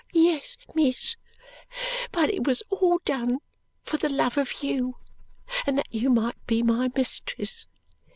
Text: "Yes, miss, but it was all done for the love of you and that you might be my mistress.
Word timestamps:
"Yes, 0.13 0.57
miss, 0.73 1.15
but 2.11 2.31
it 2.31 2.47
was 2.47 2.63
all 2.71 2.97
done 3.05 3.37
for 3.83 3.97
the 3.97 4.09
love 4.09 4.35
of 4.35 4.63
you 4.63 4.97
and 5.67 5.77
that 5.77 5.93
you 5.93 6.09
might 6.09 6.43
be 6.47 6.63
my 6.63 6.89
mistress. 6.95 7.67